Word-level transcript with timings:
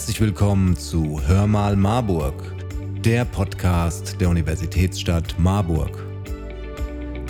Herzlich 0.00 0.22
willkommen 0.22 0.78
zu 0.78 1.20
Hör 1.26 1.46
mal 1.46 1.76
Marburg, 1.76 2.32
der 3.04 3.26
Podcast 3.26 4.18
der 4.18 4.30
Universitätsstadt 4.30 5.38
Marburg. 5.38 5.90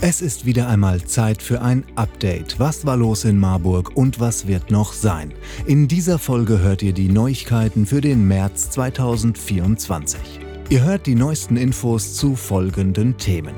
Es 0.01 0.21
ist 0.21 0.47
wieder 0.47 0.69
einmal 0.69 1.03
Zeit 1.03 1.43
für 1.43 1.63
ein 1.63 1.83
Update. 1.97 2.61
Was 2.61 2.87
war 2.87 2.97
los 2.97 3.25
in 3.25 3.41
Marburg 3.41 3.97
und 3.97 4.21
was 4.21 4.47
wird 4.47 4.71
noch 4.71 4.93
sein? 4.93 5.33
In 5.67 5.89
dieser 5.89 6.21
Folge 6.21 6.61
hört 6.61 6.83
ihr 6.83 6.93
die 6.93 7.09
Neuigkeiten 7.09 7.87
für 7.87 8.01
den 8.01 8.29
März 8.29 8.71
2024. 8.71 10.21
Ihr 10.69 10.85
hört 10.85 11.07
die 11.07 11.17
neuesten 11.17 11.57
Infos 11.57 12.15
zu 12.15 12.37
folgenden 12.37 13.17
Themen. 13.17 13.57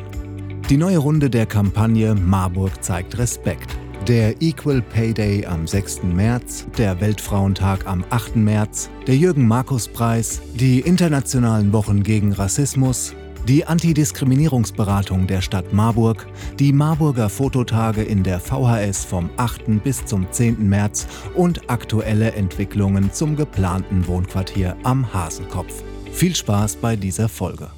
Die 0.70 0.78
neue 0.78 0.98
Runde 0.98 1.28
der 1.28 1.44
Kampagne 1.44 2.14
Marburg 2.14 2.82
zeigt 2.82 3.18
Respekt 3.18 3.76
der 4.08 4.40
Equal 4.42 4.82
Pay 4.82 5.14
Day 5.14 5.46
am 5.46 5.66
6. 5.66 6.02
März, 6.02 6.66
der 6.76 7.00
Weltfrauentag 7.00 7.86
am 7.86 8.04
8. 8.10 8.36
März, 8.36 8.90
der 9.06 9.16
Jürgen-Markus-Preis, 9.16 10.42
die 10.54 10.80
internationalen 10.80 11.72
Wochen 11.72 12.02
gegen 12.02 12.32
Rassismus, 12.32 13.14
die 13.46 13.64
Antidiskriminierungsberatung 13.64 15.26
der 15.26 15.40
Stadt 15.40 15.72
Marburg, 15.72 16.26
die 16.58 16.72
Marburger 16.72 17.28
Fototage 17.28 18.02
in 18.02 18.22
der 18.22 18.40
VHS 18.40 19.04
vom 19.04 19.30
8. 19.36 19.82
bis 19.82 20.04
zum 20.04 20.30
10. 20.30 20.68
März 20.68 21.06
und 21.34 21.70
aktuelle 21.70 22.32
Entwicklungen 22.32 23.12
zum 23.12 23.36
geplanten 23.36 24.06
Wohnquartier 24.06 24.76
am 24.82 25.12
Hasenkopf. 25.12 25.82
Viel 26.12 26.34
Spaß 26.34 26.76
bei 26.76 26.96
dieser 26.96 27.28
Folge. 27.28 27.70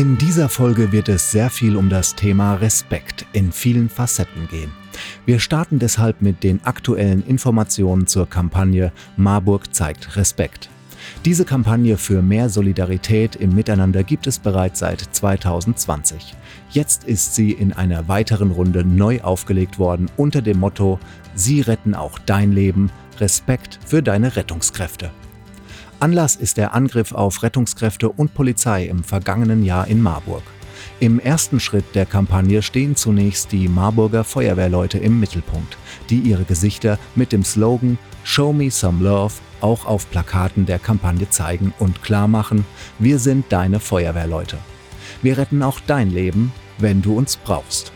In 0.00 0.16
dieser 0.16 0.48
Folge 0.48 0.92
wird 0.92 1.10
es 1.10 1.30
sehr 1.30 1.50
viel 1.50 1.76
um 1.76 1.90
das 1.90 2.14
Thema 2.14 2.54
Respekt 2.54 3.26
in 3.34 3.52
vielen 3.52 3.90
Facetten 3.90 4.48
gehen. 4.48 4.72
Wir 5.26 5.40
starten 5.40 5.78
deshalb 5.78 6.22
mit 6.22 6.42
den 6.42 6.64
aktuellen 6.64 7.22
Informationen 7.26 8.06
zur 8.06 8.26
Kampagne 8.26 8.92
Marburg 9.18 9.74
zeigt 9.74 10.16
Respekt. 10.16 10.70
Diese 11.26 11.44
Kampagne 11.44 11.98
für 11.98 12.22
mehr 12.22 12.48
Solidarität 12.48 13.36
im 13.36 13.54
Miteinander 13.54 14.02
gibt 14.02 14.26
es 14.26 14.38
bereits 14.38 14.78
seit 14.78 15.02
2020. 15.02 16.34
Jetzt 16.70 17.04
ist 17.04 17.34
sie 17.34 17.52
in 17.52 17.74
einer 17.74 18.08
weiteren 18.08 18.52
Runde 18.52 18.86
neu 18.86 19.20
aufgelegt 19.20 19.78
worden 19.78 20.10
unter 20.16 20.40
dem 20.40 20.60
Motto 20.60 20.98
Sie 21.34 21.60
retten 21.60 21.94
auch 21.94 22.18
dein 22.18 22.52
Leben, 22.52 22.90
Respekt 23.18 23.78
für 23.84 24.02
deine 24.02 24.34
Rettungskräfte. 24.34 25.10
Anlass 26.00 26.34
ist 26.34 26.56
der 26.56 26.72
Angriff 26.72 27.12
auf 27.12 27.42
Rettungskräfte 27.42 28.08
und 28.08 28.32
Polizei 28.32 28.86
im 28.86 29.04
vergangenen 29.04 29.62
Jahr 29.62 29.86
in 29.86 30.00
Marburg. 30.00 30.42
Im 30.98 31.20
ersten 31.20 31.60
Schritt 31.60 31.94
der 31.94 32.06
Kampagne 32.06 32.62
stehen 32.62 32.96
zunächst 32.96 33.52
die 33.52 33.68
Marburger 33.68 34.24
Feuerwehrleute 34.24 34.96
im 34.96 35.20
Mittelpunkt, 35.20 35.76
die 36.08 36.20
ihre 36.20 36.44
Gesichter 36.44 36.98
mit 37.14 37.32
dem 37.32 37.44
Slogan 37.44 37.98
Show 38.24 38.54
Me 38.54 38.70
Some 38.70 39.04
Love 39.04 39.34
auch 39.60 39.84
auf 39.84 40.10
Plakaten 40.10 40.64
der 40.64 40.78
Kampagne 40.78 41.28
zeigen 41.28 41.74
und 41.78 42.02
klar 42.02 42.28
machen, 42.28 42.64
wir 42.98 43.18
sind 43.18 43.44
deine 43.50 43.78
Feuerwehrleute. 43.78 44.56
Wir 45.20 45.36
retten 45.36 45.62
auch 45.62 45.80
dein 45.86 46.10
Leben, 46.10 46.50
wenn 46.78 47.02
du 47.02 47.14
uns 47.14 47.36
brauchst. 47.36 47.92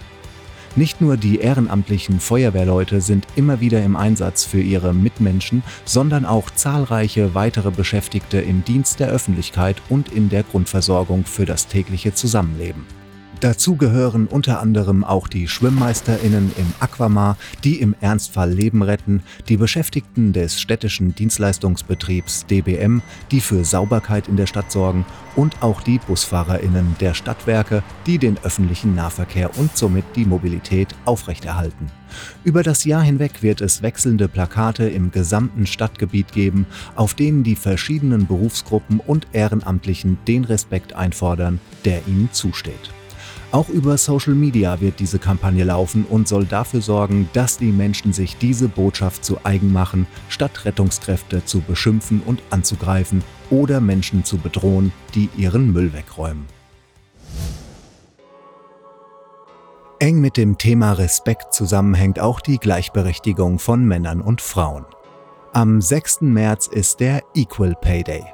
Nicht 0.76 1.00
nur 1.00 1.16
die 1.16 1.38
ehrenamtlichen 1.38 2.18
Feuerwehrleute 2.18 3.00
sind 3.00 3.28
immer 3.36 3.60
wieder 3.60 3.84
im 3.84 3.94
Einsatz 3.94 4.44
für 4.44 4.60
ihre 4.60 4.92
Mitmenschen, 4.92 5.62
sondern 5.84 6.24
auch 6.24 6.50
zahlreiche 6.50 7.34
weitere 7.34 7.70
Beschäftigte 7.70 8.40
im 8.40 8.64
Dienst 8.64 8.98
der 8.98 9.08
Öffentlichkeit 9.08 9.76
und 9.88 10.12
in 10.12 10.30
der 10.30 10.42
Grundversorgung 10.42 11.26
für 11.26 11.46
das 11.46 11.68
tägliche 11.68 12.12
Zusammenleben. 12.14 13.03
Dazu 13.40 13.76
gehören 13.76 14.26
unter 14.26 14.60
anderem 14.60 15.04
auch 15.04 15.28
die 15.28 15.48
SchwimmmeisterInnen 15.48 16.52
im 16.56 16.72
Aquamar, 16.80 17.36
die 17.62 17.80
im 17.80 17.94
Ernstfall 18.00 18.50
Leben 18.50 18.82
retten, 18.82 19.22
die 19.48 19.56
Beschäftigten 19.56 20.32
des 20.32 20.60
städtischen 20.60 21.14
Dienstleistungsbetriebs 21.14 22.46
DBM, 22.46 23.02
die 23.30 23.40
für 23.40 23.64
Sauberkeit 23.64 24.28
in 24.28 24.36
der 24.36 24.46
Stadt 24.46 24.72
sorgen 24.72 25.04
und 25.36 25.62
auch 25.62 25.82
die 25.82 25.98
BusfahrerInnen 25.98 26.96
der 27.00 27.12
Stadtwerke, 27.14 27.82
die 28.06 28.18
den 28.18 28.38
öffentlichen 28.42 28.94
Nahverkehr 28.94 29.50
und 29.58 29.76
somit 29.76 30.04
die 30.16 30.24
Mobilität 30.24 30.94
aufrechterhalten. 31.04 31.90
Über 32.44 32.62
das 32.62 32.84
Jahr 32.84 33.02
hinweg 33.02 33.42
wird 33.42 33.60
es 33.60 33.82
wechselnde 33.82 34.28
Plakate 34.28 34.88
im 34.88 35.10
gesamten 35.10 35.66
Stadtgebiet 35.66 36.32
geben, 36.32 36.66
auf 36.94 37.14
denen 37.14 37.42
die 37.42 37.56
verschiedenen 37.56 38.26
Berufsgruppen 38.26 39.00
und 39.00 39.26
Ehrenamtlichen 39.32 40.18
den 40.26 40.44
Respekt 40.44 40.94
einfordern, 40.94 41.60
der 41.84 42.06
ihnen 42.06 42.28
zusteht. 42.32 42.90
Auch 43.54 43.68
über 43.68 43.96
Social 43.98 44.34
Media 44.34 44.80
wird 44.80 44.98
diese 44.98 45.20
Kampagne 45.20 45.62
laufen 45.62 46.06
und 46.10 46.26
soll 46.26 46.44
dafür 46.44 46.80
sorgen, 46.80 47.28
dass 47.34 47.56
die 47.56 47.70
Menschen 47.70 48.12
sich 48.12 48.36
diese 48.36 48.66
Botschaft 48.66 49.24
zu 49.24 49.38
eigen 49.44 49.72
machen, 49.72 50.08
statt 50.28 50.64
Rettungskräfte 50.64 51.44
zu 51.44 51.60
beschimpfen 51.60 52.20
und 52.26 52.42
anzugreifen 52.50 53.22
oder 53.50 53.80
Menschen 53.80 54.24
zu 54.24 54.38
bedrohen, 54.38 54.92
die 55.14 55.30
ihren 55.36 55.72
Müll 55.72 55.92
wegräumen. 55.92 56.46
Eng 60.00 60.20
mit 60.20 60.36
dem 60.36 60.58
Thema 60.58 60.94
Respekt 60.94 61.54
zusammenhängt 61.54 62.18
auch 62.18 62.40
die 62.40 62.58
Gleichberechtigung 62.58 63.60
von 63.60 63.84
Männern 63.84 64.20
und 64.20 64.40
Frauen. 64.40 64.84
Am 65.52 65.80
6. 65.80 66.22
März 66.22 66.66
ist 66.66 66.98
der 66.98 67.22
Equal 67.36 67.76
Pay 67.80 68.02
Day. 68.02 68.24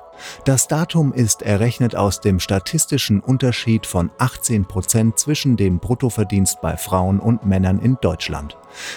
Das 0.44 0.68
Datum 0.68 1.12
ist 1.12 1.42
errechnet 1.42 1.96
aus 1.96 2.20
dem 2.20 2.40
statistischen 2.40 3.20
Unterschied 3.20 3.86
von 3.86 4.10
18 4.18 4.66
Prozent 4.66 5.18
zwischen 5.18 5.56
dem 5.56 5.78
Bruttoverdienst 5.78 6.60
bei 6.60 6.76
Frauen 6.76 7.20
und 7.20 7.44
Männern 7.44 7.78
in 7.78 7.98
Deutschland. 8.00 8.56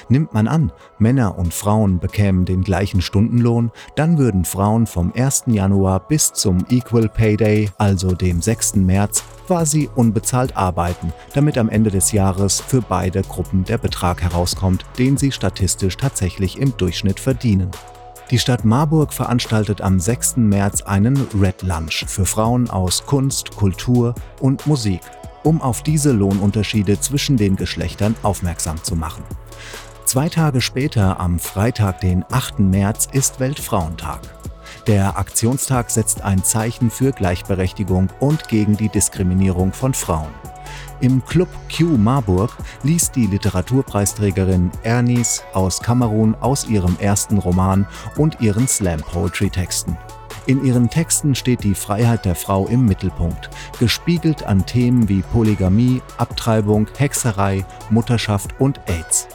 Nimmt 0.10 0.34
man 0.34 0.48
an, 0.48 0.72
Männer 1.00 1.38
und 1.38 1.54
Frauen 1.54 2.00
bekämen 2.00 2.46
den 2.46 2.64
gleichen 2.64 3.02
Stundenlohn, 3.02 3.72
dann 3.96 4.18
würden 4.18 4.46
Frauen 4.46 4.88
vom 4.88 5.12
1. 5.16 5.44
Januar 5.48 6.08
bis 6.08 6.34
zum 6.34 6.66
Equal 6.70 7.10
Pay 7.10 7.38
Day, 7.38 7.72
also 7.78 8.14
dem 8.14 8.42
6. 8.42 8.76
März, 8.76 9.24
quasi 9.48 9.90
unbezahlt 9.96 10.56
arbeiten, 10.56 11.14
damit 11.34 11.58
am 11.58 11.70
Ende 11.70 11.92
des 11.92 12.12
Jahres 12.12 12.62
für 12.62 12.82
beide 12.82 13.22
Gruppen 13.22 13.64
der 13.66 13.78
Betrag 13.78 14.22
herauskommt, 14.22 14.86
den 14.98 15.18
sie 15.18 15.32
statistisch 15.32 15.98
tatsächlich 15.98 16.60
im 16.60 16.76
Durchschnitt 16.78 17.20
verdienen. 17.20 17.72
Die 18.34 18.40
Stadt 18.40 18.66
Marburg 18.66 19.14
veranstaltet 19.14 19.82
am 19.82 20.00
6. 20.00 20.38
März 20.38 20.82
einen 20.82 21.28
Red 21.40 21.62
Lunch 21.62 22.06
für 22.08 22.26
Frauen 22.26 22.68
aus 22.68 23.06
Kunst, 23.06 23.56
Kultur 23.56 24.16
und 24.40 24.66
Musik, 24.66 25.02
um 25.44 25.62
auf 25.62 25.84
diese 25.84 26.12
Lohnunterschiede 26.12 27.00
zwischen 27.00 27.38
den 27.38 27.58
Geschlechtern 27.58 28.16
aufmerksam 28.24 28.84
zu 28.84 28.96
machen. 28.96 29.24
Zwei 30.06 30.30
Tage 30.30 30.62
später, 30.62 31.20
am 31.20 31.38
Freitag, 31.38 32.02
den 32.02 32.26
8. 32.32 32.58
März, 32.58 33.08
ist 33.12 33.40
Weltfrauentag. 33.40 34.22
Der 34.88 35.20
Aktionstag 35.20 35.92
setzt 35.92 36.24
ein 36.24 36.44
Zeichen 36.44 36.90
für 36.90 37.12
Gleichberechtigung 37.12 38.10
und 38.20 38.48
gegen 38.48 38.76
die 38.76 38.90
Diskriminierung 38.90 39.74
von 39.74 39.94
Frauen. 39.94 40.34
Im 41.02 41.24
Club 41.26 41.50
Q 41.76 41.98
Marburg 41.98 42.52
liest 42.84 43.16
die 43.16 43.28
Literaturpreisträgerin 43.28 44.72
Ernies 44.84 45.44
aus 45.54 45.82
Kamerun 45.82 46.36
aus 46.40 46.68
ihrem 46.68 46.96
ersten 47.00 47.38
Roman 47.38 47.88
und 48.18 48.40
ihren 48.42 48.68
Slam 48.68 49.02
Poetry 49.02 49.50
Texten. 49.50 49.98
In 50.46 50.66
ihren 50.66 50.90
Texten 50.90 51.36
steht 51.36 51.64
die 51.64 51.76
Freiheit 51.76 52.26
der 52.26 52.36
Frau 52.36 52.68
im 52.68 52.86
Mittelpunkt, 52.86 53.50
gespiegelt 53.80 54.44
an 54.44 54.66
Themen 54.66 55.08
wie 55.08 55.22
Polygamie, 55.22 56.02
Abtreibung, 56.18 56.88
Hexerei, 56.98 57.66
Mutterschaft 57.90 58.60
und 58.60 58.82
AIDS. 58.88 59.28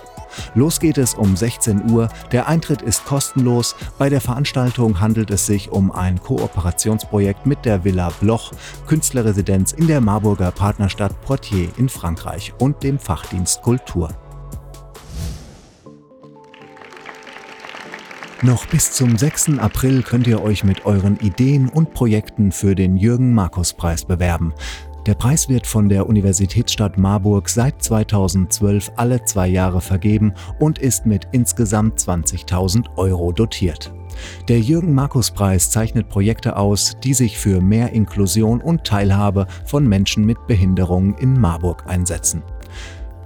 Los 0.55 0.81
geht 0.81 0.99
es 0.99 1.15
um 1.15 1.37
16 1.37 1.91
Uhr. 1.91 2.09
Der 2.33 2.49
Eintritt 2.49 2.83
ist 2.83 3.05
kostenlos. 3.05 3.75
Bei 3.99 4.09
der 4.09 4.21
Veranstaltung 4.21 5.01
handelt 5.01 5.31
es 5.31 5.47
sich 5.47 5.71
um 5.71 5.91
ein 5.93 6.21
Kooperationsprojekt 6.21 7.47
mit 7.47 7.65
der 7.65 7.85
Villa 7.85 8.11
Bloch, 8.21 8.53
Künstlerresidenz 8.87 9.73
in 9.73 9.87
der 9.87 10.01
Marburger 10.01 10.51
Partnerstadt 10.51 11.21
Poitiers 11.23 11.73
in 11.77 11.89
Frankreich 11.89 12.53
und 12.59 12.83
dem 12.83 12.99
Fachdienst 12.99 13.63
Kultur. 13.63 14.11
Noch 18.41 18.67
bis 18.67 18.93
zum 18.93 19.19
6. 19.19 19.59
April 19.59 20.05
könnt 20.05 20.29
ihr 20.29 20.41
euch 20.41 20.63
mit 20.63 20.87
euren 20.87 21.19
Ideen 21.19 21.69
und 21.69 21.93
Projekten 21.93 22.53
für 22.53 22.77
den 22.77 22.97
Jürgen 22.97 23.35
Markus 23.35 23.75
Preis 23.75 24.05
bewerben. 24.05 24.55
Der 25.09 25.15
Preis 25.15 25.49
wird 25.49 25.67
von 25.67 25.89
der 25.89 26.07
Universitätsstadt 26.07 26.99
Marburg 26.99 27.49
seit 27.49 27.83
2012 27.83 28.93
alle 28.97 29.25
zwei 29.25 29.49
Jahre 29.49 29.81
vergeben 29.81 30.35
und 30.59 30.79
ist 30.79 31.07
mit 31.07 31.29
insgesamt 31.33 31.99
20.000 31.99 32.95
Euro 32.97 33.33
dotiert. 33.33 33.91
Der 34.49 34.61
Jürgen-Markus-Preis 34.61 35.71
zeichnet 35.71 36.11
Projekte 36.11 36.59
aus, 36.59 36.99
die 37.03 37.15
sich 37.15 37.39
für 37.39 37.63
mehr 37.63 37.95
Inklusion 37.95 38.61
und 38.61 38.85
Teilhabe 38.85 39.47
von 39.65 39.89
Menschen 39.89 40.27
mit 40.27 40.47
Behinderungen 40.47 41.15
in 41.15 41.41
Marburg 41.41 41.85
einsetzen. 41.87 42.43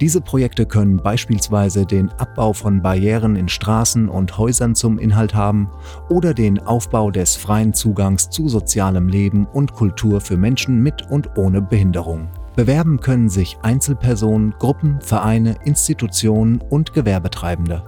Diese 0.01 0.21
Projekte 0.21 0.65
können 0.65 0.97
beispielsweise 0.97 1.85
den 1.85 2.09
Abbau 2.13 2.53
von 2.53 2.81
Barrieren 2.81 3.35
in 3.35 3.47
Straßen 3.47 4.09
und 4.09 4.35
Häusern 4.37 4.75
zum 4.75 4.99
Inhalt 4.99 5.35
haben 5.35 5.69
oder 6.09 6.33
den 6.33 6.59
Aufbau 6.59 7.11
des 7.11 7.35
freien 7.35 7.73
Zugangs 7.73 8.29
zu 8.29 8.49
sozialem 8.49 9.07
Leben 9.07 9.45
und 9.45 9.73
Kultur 9.73 10.19
für 10.19 10.37
Menschen 10.37 10.81
mit 10.81 11.09
und 11.11 11.37
ohne 11.37 11.61
Behinderung. 11.61 12.27
Bewerben 12.55 12.99
können 12.99 13.29
sich 13.29 13.57
Einzelpersonen, 13.61 14.55
Gruppen, 14.59 14.99
Vereine, 15.01 15.55
Institutionen 15.63 16.59
und 16.69 16.93
Gewerbetreibende. 16.93 17.83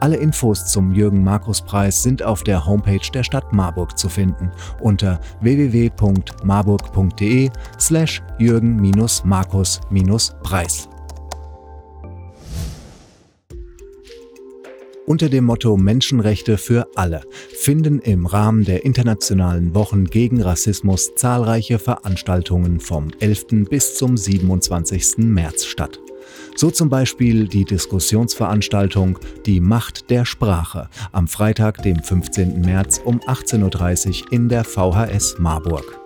Alle 0.00 0.16
Infos 0.16 0.66
zum 0.66 0.92
Jürgen 0.92 1.24
Markus 1.24 1.62
Preis 1.62 2.02
sind 2.02 2.22
auf 2.22 2.42
der 2.42 2.66
Homepage 2.66 3.08
der 3.14 3.22
Stadt 3.22 3.54
Marburg 3.54 3.96
zu 3.96 4.10
finden 4.10 4.50
unter 4.80 5.18
www.marburg.de 5.40 7.50
Unter 15.06 15.28
dem 15.28 15.44
Motto 15.44 15.76
Menschenrechte 15.76 16.58
für 16.58 16.88
alle 16.96 17.22
finden 17.54 18.00
im 18.00 18.26
Rahmen 18.26 18.64
der 18.64 18.84
internationalen 18.84 19.72
Wochen 19.72 20.06
gegen 20.06 20.42
Rassismus 20.42 21.14
zahlreiche 21.14 21.78
Veranstaltungen 21.78 22.80
vom 22.80 23.12
11. 23.20 23.68
bis 23.70 23.94
zum 23.94 24.16
27. 24.16 25.18
März 25.18 25.64
statt. 25.64 26.00
So 26.56 26.72
zum 26.72 26.88
Beispiel 26.88 27.46
die 27.46 27.64
Diskussionsveranstaltung 27.64 29.20
Die 29.46 29.60
Macht 29.60 30.10
der 30.10 30.24
Sprache 30.24 30.88
am 31.12 31.28
Freitag, 31.28 31.84
dem 31.84 32.02
15. 32.02 32.62
März 32.62 33.00
um 33.04 33.20
18.30 33.20 34.24
Uhr 34.24 34.32
in 34.32 34.48
der 34.48 34.64
VHS 34.64 35.36
Marburg. 35.38 36.00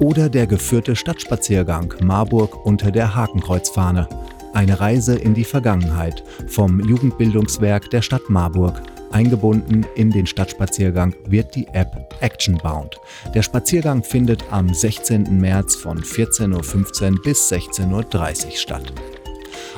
Oder 0.00 0.30
der 0.30 0.46
geführte 0.46 0.96
Stadtspaziergang 0.96 1.92
Marburg 2.02 2.64
unter 2.64 2.90
der 2.90 3.14
Hakenkreuzfahne 3.14 4.08
eine 4.54 4.80
Reise 4.80 5.16
in 5.16 5.34
die 5.34 5.44
Vergangenheit 5.44 6.22
vom 6.46 6.80
Jugendbildungswerk 6.80 7.90
der 7.90 8.02
Stadt 8.02 8.28
Marburg. 8.28 8.80
Eingebunden 9.12 9.86
in 9.94 10.10
den 10.10 10.26
Stadtspaziergang 10.26 11.14
wird 11.26 11.54
die 11.54 11.68
App 11.68 12.14
Actionbound. 12.20 12.96
Der 13.34 13.42
Spaziergang 13.42 14.02
findet 14.02 14.44
am 14.50 14.72
16. 14.72 15.40
März 15.40 15.76
von 15.76 16.00
14.15 16.00 17.12
Uhr 17.12 17.22
bis 17.22 17.52
16.30 17.52 18.46
Uhr 18.46 18.50
statt. 18.56 18.92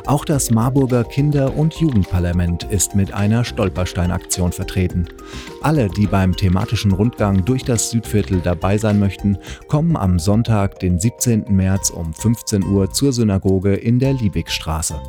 Auch 0.05 0.25
das 0.25 0.51
Marburger 0.51 1.05
Kinder- 1.05 1.57
und 1.57 1.75
Jugendparlament 1.75 2.65
ist 2.65 2.95
mit 2.95 3.15
einer 3.15 3.45
Stolpersteinaktion 3.45 4.53
vertreten. 4.53 5.09
Alle, 5.63 5.89
die 5.89 6.07
beim 6.07 6.37
thematischen 6.37 6.93
Rundgang 6.93 7.45
durch 7.45 7.65
das 7.65 7.91
Südviertel 7.91 8.41
dabei 8.41 8.79
sein 8.79 9.01
möchten, 9.01 9.39
kommen 9.69 9.97
am 9.97 10.19
Sonntag, 10.19 10.79
den 10.79 11.01
17. 11.01 11.47
März 11.49 11.91
um 11.91 12.13
15 12.13 12.65
Uhr 12.65 12.91
zur 12.91 13.13
Synagoge 13.13 13.75
in 13.75 13.99
der 13.99 14.13
Liebigstraße. 14.13 15.01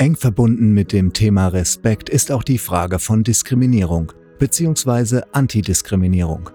Eng 0.00 0.16
verbunden 0.16 0.72
mit 0.72 0.94
dem 0.94 1.12
Thema 1.12 1.48
Respekt 1.48 2.08
ist 2.08 2.32
auch 2.32 2.42
die 2.42 2.56
Frage 2.56 2.98
von 2.98 3.22
Diskriminierung 3.22 4.12
bzw. 4.38 5.20
Antidiskriminierung. 5.32 6.48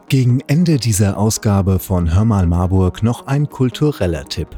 Gegen 0.09 0.41
Ende 0.47 0.79
dieser 0.79 1.19
Ausgabe 1.19 1.79
von 1.79 2.15
Hör 2.15 2.25
mal 2.25 2.47
Marburg 2.47 3.03
noch 3.03 3.27
ein 3.27 3.51
kultureller 3.51 4.25
Tipp. 4.25 4.49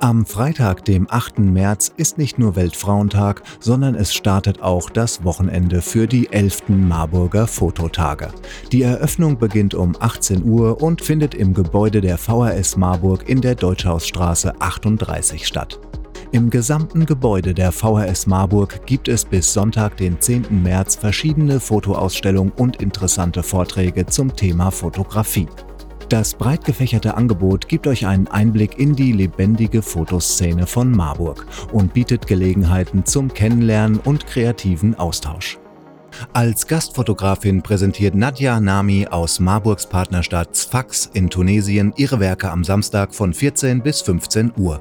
Am 0.00 0.26
Freitag, 0.26 0.84
dem 0.84 1.06
8. 1.10 1.38
März, 1.38 1.92
ist 1.96 2.18
nicht 2.18 2.38
nur 2.38 2.56
Weltfrauentag, 2.56 3.42
sondern 3.60 3.94
es 3.94 4.14
startet 4.14 4.62
auch 4.62 4.90
das 4.90 5.24
Wochenende 5.24 5.82
für 5.82 6.06
die 6.06 6.32
11. 6.32 6.68
Marburger 6.68 7.46
Fototage. 7.46 8.28
Die 8.72 8.82
Eröffnung 8.82 9.38
beginnt 9.38 9.74
um 9.74 9.94
18 9.98 10.44
Uhr 10.44 10.82
und 10.82 11.02
findet 11.02 11.34
im 11.34 11.54
Gebäude 11.54 12.00
der 12.00 12.18
VHS 12.18 12.76
Marburg 12.76 13.28
in 13.28 13.40
der 13.40 13.54
Deutschhausstraße 13.54 14.60
38 14.60 15.46
statt. 15.46 15.80
Im 16.34 16.50
gesamten 16.50 17.06
Gebäude 17.06 17.54
der 17.54 17.70
VHS 17.70 18.26
Marburg 18.26 18.86
gibt 18.86 19.06
es 19.06 19.24
bis 19.24 19.52
Sonntag, 19.52 19.96
den 19.98 20.20
10. 20.20 20.64
März, 20.64 20.96
verschiedene 20.96 21.60
Fotoausstellungen 21.60 22.52
und 22.56 22.82
interessante 22.82 23.44
Vorträge 23.44 24.06
zum 24.06 24.34
Thema 24.34 24.72
Fotografie. 24.72 25.46
Das 26.14 26.32
breit 26.32 26.64
gefächerte 26.64 27.16
Angebot 27.16 27.66
gibt 27.66 27.88
euch 27.88 28.06
einen 28.06 28.28
Einblick 28.28 28.78
in 28.78 28.94
die 28.94 29.10
lebendige 29.10 29.82
Fotoszene 29.82 30.64
von 30.64 30.92
Marburg 30.92 31.44
und 31.72 31.92
bietet 31.92 32.28
Gelegenheiten 32.28 33.04
zum 33.04 33.34
Kennenlernen 33.34 33.98
und 33.98 34.24
kreativen 34.24 34.94
Austausch. 34.94 35.58
Als 36.32 36.68
Gastfotografin 36.68 37.62
präsentiert 37.62 38.14
Nadja 38.14 38.60
Nami 38.60 39.08
aus 39.08 39.40
Marburgs 39.40 39.88
Partnerstadt 39.88 40.56
Sfax 40.56 41.10
in 41.14 41.30
Tunesien 41.30 41.92
ihre 41.96 42.20
Werke 42.20 42.48
am 42.48 42.62
Samstag 42.62 43.12
von 43.12 43.34
14 43.34 43.82
bis 43.82 44.00
15 44.02 44.52
Uhr. 44.56 44.80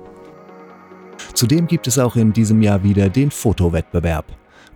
Zudem 1.33 1.65
gibt 1.65 1.87
es 1.87 1.97
auch 1.97 2.15
in 2.15 2.31
diesem 2.31 2.61
Jahr 2.61 2.83
wieder 2.83 3.09
den 3.09 3.31
Fotowettbewerb. 3.31 4.25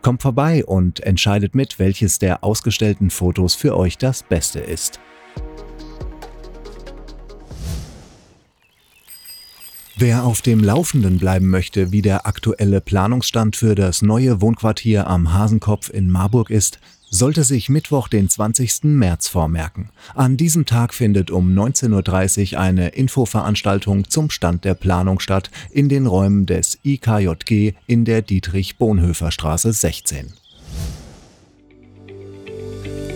Kommt 0.02 0.24
vorbei 0.24 0.66
und 0.66 1.02
entscheidet 1.02 1.54
mit, 1.54 1.78
welches 1.78 2.18
der 2.18 2.44
ausgestellten 2.44 3.12
Fotos 3.12 3.54
für 3.54 3.78
euch 3.78 4.00
das 4.00 4.24
Beste 4.24 4.60
ist. 4.60 5.00
Wer 10.00 10.26
auf 10.26 10.44
dem 10.44 10.60
Laufenden 10.60 11.18
bleiben 11.18 11.50
möchte, 11.50 11.92
wie 11.92 12.04
der 12.04 12.28
aktuelle 12.28 12.82
Planungsstand 12.82 13.56
für 13.56 13.74
das 13.74 14.04
neue 14.04 14.42
Wohnquartier 14.42 15.08
am 15.08 15.34
Hasenkopf 15.34 15.90
in 15.90 16.12
Marburg 16.12 16.52
ist, 16.52 16.78
sollte 17.10 17.44
sich 17.44 17.68
Mittwoch, 17.68 18.08
den 18.08 18.30
20. 18.30 18.84
März 18.84 19.28
vormerken. 19.28 19.90
An 20.14 20.38
diesem 20.38 20.68
Tag 20.68 20.94
findet 20.94 21.32
um 21.32 21.52
19.30 21.52 22.54
Uhr 22.54 22.60
eine 22.60 22.90
Infoveranstaltung 22.90 24.08
zum 24.08 24.30
Stand 24.30 24.66
der 24.66 24.76
Planung 24.76 25.20
statt 25.20 25.50
in 25.72 25.90
den 25.90 26.06
Räumen 26.06 26.46
des 26.46 26.78
IKJG 26.84 27.74
in 27.88 28.06
der 28.06 28.22
Dietrich-Bonhoeffer 28.22 29.32
Straße 29.32 29.74
16. 29.74 30.32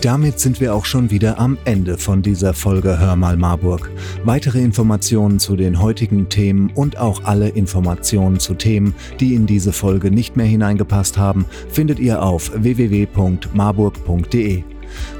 Damit 0.02 0.38
sind 0.40 0.60
wir 0.60 0.74
auch 0.74 0.84
schon 0.84 1.10
wieder 1.12 1.38
am 1.38 1.56
Ende 1.64 1.96
von 1.96 2.20
dieser 2.22 2.54
Folge 2.54 2.98
Hör 2.98 3.14
mal 3.14 3.36
Marburg. 3.36 3.88
Weitere 4.24 4.58
Informationen 4.58 5.38
zu 5.38 5.54
den 5.54 5.80
heutigen 5.80 6.28
Themen 6.28 6.72
und 6.74 6.98
auch 6.98 7.22
alle 7.22 7.50
Informationen 7.50 8.40
zu 8.40 8.54
Themen, 8.54 8.96
die 9.20 9.34
in 9.34 9.46
diese 9.46 9.72
Folge 9.72 10.10
nicht 10.10 10.36
mehr 10.36 10.46
hineingepasst 10.46 11.18
haben, 11.18 11.46
findet 11.68 12.00
ihr 12.00 12.20
auf 12.20 12.50
www.marburg.de. 12.52 14.64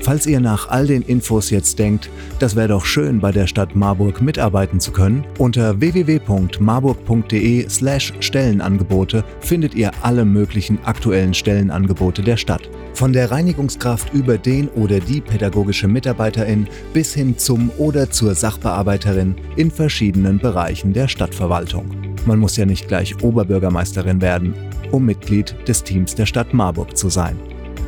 Falls 0.01 0.27
ihr 0.27 0.41
nach 0.41 0.69
all 0.69 0.89
den 0.89 1.03
Infos 1.03 1.51
jetzt 1.51 1.79
denkt, 1.79 2.11
das 2.41 2.57
wäre 2.57 2.67
doch 2.67 2.85
schön, 2.85 3.21
bei 3.21 3.31
der 3.31 3.47
Stadt 3.47 3.77
Marburg 3.77 4.21
mitarbeiten 4.21 4.81
zu 4.81 4.91
können, 4.91 5.25
unter 5.39 5.81
www.marburg.de/slash 5.81 8.15
Stellenangebote 8.19 9.23
findet 9.39 9.77
ihr 9.77 9.93
alle 10.03 10.25
möglichen 10.25 10.81
aktuellen 10.85 11.35
Stellenangebote 11.35 12.23
der 12.23 12.37
Stadt. 12.37 12.69
Von 13.03 13.13
der 13.13 13.33
Reinigungskraft 13.33 14.15
über 14.15 14.39
den 14.39 14.69
oder 14.69 15.01
die 15.01 15.21
pädagogische 15.21 15.89
Mitarbeiterin 15.89 16.69
bis 16.93 17.13
hin 17.13 17.37
zum 17.37 17.73
oder 17.77 18.13
zur 18.13 18.37
Sachbearbeiterin 18.37 19.35
in 19.57 19.73
verschiedenen 19.73 20.39
Bereichen 20.39 20.93
der 20.93 21.09
Stadtverwaltung. 21.09 21.91
Man 22.27 22.39
muss 22.39 22.57
ja 22.57 22.65
nicht 22.65 22.87
gleich 22.87 23.21
Oberbürgermeisterin 23.21 24.21
werden, 24.21 24.55
um 24.93 25.05
Mitglied 25.05 25.57
des 25.67 25.83
Teams 25.83 26.15
der 26.15 26.27
Stadt 26.27 26.55
Marburg 26.55 26.97
zu 26.97 27.09
sein. 27.09 27.37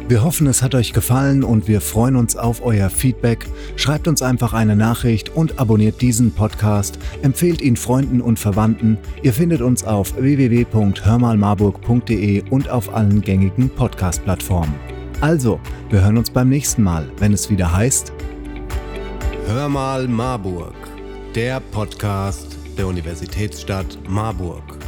Wir 0.09 0.25
hoffen, 0.25 0.49
es 0.49 0.65
hat 0.65 0.75
euch 0.75 0.93
gefallen 0.93 1.45
und 1.45 1.69
wir 1.69 1.81
freuen 1.81 2.17
uns 2.17 2.35
auf 2.35 2.65
euer 2.65 2.91
Feedback. 2.91 3.47
Schreibt 3.77 4.09
uns 4.09 4.21
einfach 4.21 4.53
eine 4.53 4.75
Nachricht 4.75 5.37
und 5.37 5.61
abonniert 5.61 6.01
diesen 6.01 6.33
Podcast. 6.33 6.99
Empfehlt 7.23 7.63
ihn 7.63 7.77
Freunden 7.77 8.21
und 8.21 8.41
Verwandten. 8.41 8.99
Ihr 9.23 9.33
findet 9.33 9.61
uns 9.61 9.85
auf 9.85 10.17
www.hörmalmarburg.de 10.17 12.51
und 12.51 12.69
auf 12.69 12.93
allen 12.93 13.21
gängigen 13.21 13.71
Podcast-Plattformen. 13.71 14.75
Also, 15.21 15.61
wir 15.91 16.03
hören 16.03 16.19
uns 16.19 16.31
beim 16.31 16.49
nächsten 16.49 16.83
Mal, 16.83 17.11
wenn 17.19 17.33
es 17.33 17.49
wieder 17.51 17.73
heißt 17.73 18.13
Hör 19.47 19.69
mal 19.69 20.09
Marburg, 20.09 20.75
der 21.35 21.61
Podcast 21.61 22.57
der 22.77 22.87
Universitätsstadt 22.87 23.99
Marburg. 24.09 24.84